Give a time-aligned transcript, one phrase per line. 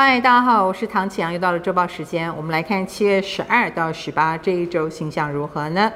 [0.00, 5.92] 嗨，大家好，我是唐启阳，又到了周报时间，我们来看七月十二到十八这一周星象如何呢？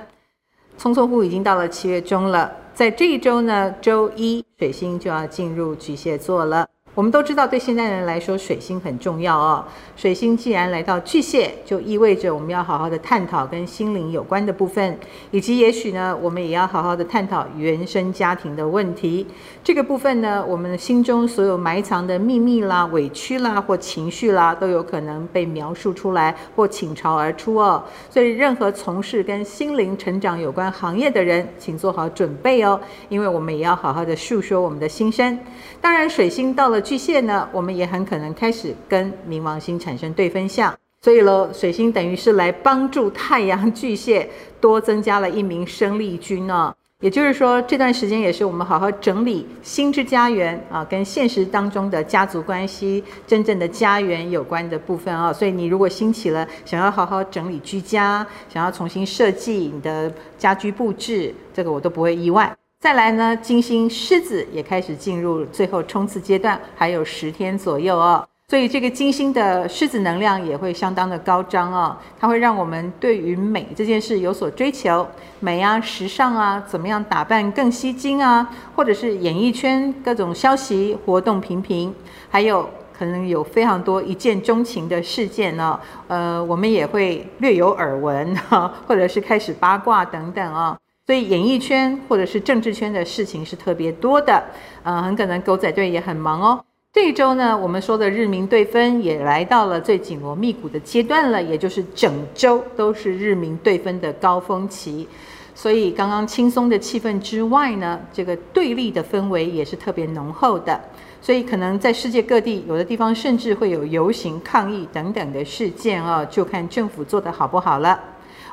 [0.77, 6.69] 匆匆乎已经到了七月中了，在这一周呢，周一水星就要进入巨蟹座了。
[6.95, 9.65] 我们都知道，对现代人来说，水星很重要哦。
[9.97, 14.99] 水星既然来到巨蟹，就意味着我们要好好的探讨跟心灵有关的部分，
[15.31, 19.27] 以及也许呢，我们也要好好的探讨原生家庭的问题。
[19.65, 27.83] 这个部分呢，我们心中所有埋藏的秘密啦、委屈啦或情绪啦，都有可能被描述出来或倾巢而出哦。
[28.11, 32.79] 所以，任何从事跟心灵成长有关行业的人，请做好准备哦，
[33.09, 35.39] 因为我们也要好好的诉说我们的心声。
[35.81, 36.82] 当然，水星到了。
[36.83, 44.29] 巨蟹呢，我们也很可能开始跟冥王星产生对分相，所以喽，水星等于是来帮助太阳巨蟹
[44.61, 46.75] 多增加了一名生力军呢。
[47.01, 55.33] 也就是说，这段时间也是我们好好整理心之家园啊，跟现实当中的家族关系、真正的家园有关的部分啊。
[55.33, 62.55] 所以你如果兴起了想要好好整理居家，想要重新设计你的家居布置，这个我都不会意外。
[62.83, 75.07] 再来呢，金星狮子也开始进入最后冲刺阶段，还有十天左右哦，所以这个金星的狮子能量也会相当的高涨哦，它会让我们对于美这件事有所追求，
[75.39, 81.95] 美啊、时尚啊，怎么样打扮更吸睛啊，或者是演艺圈各种消息活动频频，
[82.29, 90.82] 还有可能有非常多一见钟情的事件呢、呃，我们也会略有耳闻哈， 或者是开始八卦等等啊、哦。
[91.05, 94.41] 所以演艺圈或者是政治圈的事情是特别多的，
[94.85, 96.65] 呃，很可能狗仔队也很忙哦。
[96.93, 105.09] 这一周呢，我们说的日明对分也来到了最紧锣密鼓的阶段了，也就是整周都是日明对分的高峰期。
[105.55, 110.81] 所以刚刚轻松的气氛之外呢，这个对立的氛围也是特别浓厚的。
[111.21, 117.99] 所以可能在世界各地，有的地方甚至会有游行抗议等等的事件哦，就看政府做得好不好了。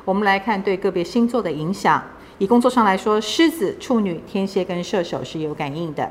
[0.04, 2.02] 我们来看对个别星座的影响。
[2.40, 6.10] 以工作上来说，狮子、处女、天蝎跟射手是有感应的。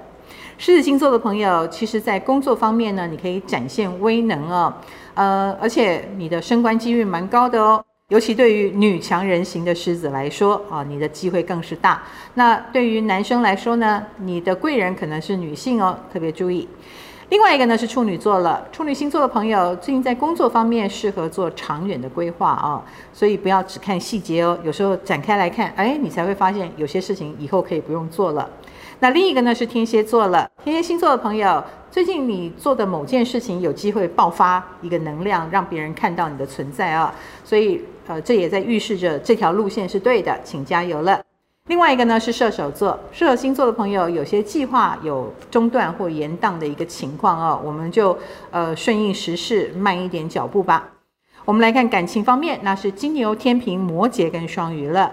[0.60, 4.72] 狮子星座的朋友，其实在工作方面呢，你可以展现威能哦，
[5.16, 7.84] 呃，而且你的升官机率蛮高的哦。
[8.10, 12.04] 尤其对于女强人型的狮子来说啊，你的机会更是大。
[12.36, 16.68] 那对于男生来说呢，你的贵人可能是女性哦，特别注意。
[17.30, 28.50] 另外一个呢是处女座了，处女星座的朋友最近在工作方面适合做长远的规划啊，所以不要只看细节哦，有时候展开来看，哎，你才会发现有些事情以后可以不用做了。
[29.00, 37.14] 那另一个呢是天蝎座了，天蝎星座的朋友，最近你做的某件事情有机会爆发一个能量，让别人看到你的存在啊，
[37.46, 41.22] 所以呃，这也在预示着这条路线是对的，请加油了。
[41.70, 48.18] 另外一个呢是射手座，射手星座的朋友有些计划有中断或延宕的一个情况哦，我们就
[48.50, 50.90] 呃顺应时势，慢一点脚步吧。
[51.46, 55.12] 我们来看感情方面，那是金牛、天秤、摩羯跟双鱼了。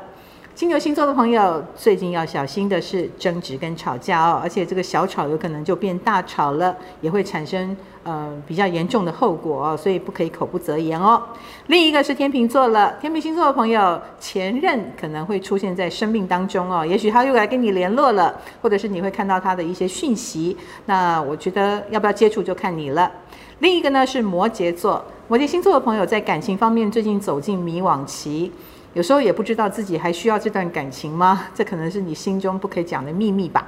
[0.57, 11.23] 金牛星座的朋友最近要小心的是争执跟吵架哦，而且这个小吵有可能就变大吵了，也会产生呃比较严重的后果哦，所以不可以口不择言哦。
[11.69, 20.57] 另一个是天秤座了，天秤星座的朋友前任可能会出现在生命当中哦，也许他又来跟你联络了，或者是你会看到他的一些讯息，
[20.87, 23.13] 那我觉得要不要接触就看你了。
[23.59, 28.51] 另一个呢是摩羯座，摩羯星座的朋友在感情方面最近走进迷惘期。
[28.97, 31.49] 有时候也不知道自己还需要这段感情吗？
[31.55, 33.63] 这可能是你心中不可以讲的秘密吧。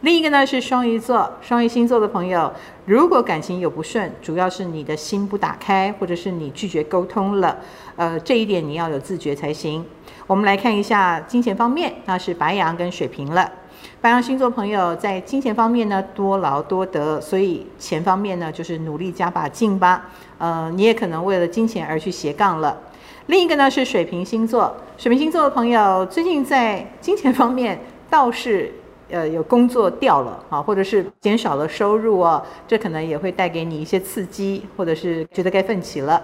[0.00, 2.50] 另一个呢是双鱼座，双鱼星座的朋友，
[2.86, 7.58] 如果感情有不顺，主要是你的心不打开，或者是你拒绝沟通了。
[7.96, 9.84] 呃，这一点你要有自觉才行。
[10.26, 13.52] 我们来看一下金钱方面，那是白羊跟水瓶了。
[14.00, 20.06] 白羊星座朋友在金钱方面呢多劳多得，所以钱方面呢就是努力加把劲吧。
[20.38, 22.80] 呃，你也可能为了金钱而去斜杠了。
[23.26, 27.80] 另一个呢是水瓶星座，水瓶星座的朋友最近在金钱方面
[28.10, 28.72] 倒是
[29.10, 36.20] 呃有工作掉了啊，或者是减少了收入哦，这可能也会带给你一些刺激，或者是觉得该奋起了。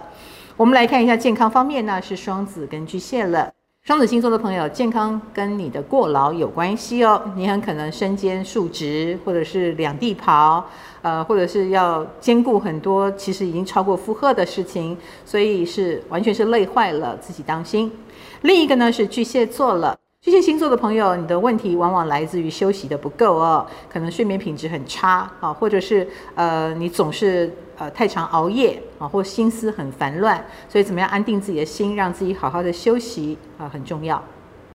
[0.57, 3.49] 我们来看一下健康方面呢，是双子跟巨蟹了。
[3.89, 7.19] 双子星座的朋友，健康跟你的过劳有关系哦。
[7.35, 10.63] 你很可能身兼数职，或者是两地跑，
[11.01, 14.95] 呃，或者是要兼顾很多其实已经超过负荷的事情，
[15.25, 17.91] 所以是完全是累坏了，自己当心。
[18.41, 19.97] 另一个呢是巨蟹座了。
[20.21, 26.05] 巨蟹星座的朋友，你的问题往往来自于休息的不够哦，可能睡眠品质很差啊，或者是
[26.35, 34.21] 呃你总是呃太常熬夜啊，或心思很烦乱，所以怎么样安定自己的心，让自己好好的休息啊，很重要。